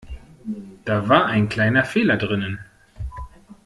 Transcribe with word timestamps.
Da 0.83 1.07
war 1.09 1.27
ein 1.27 1.47
kleiner 1.47 1.85
Fehler 1.85 2.17
drinnen. 2.17 2.57